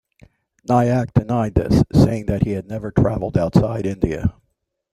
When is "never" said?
2.67-2.89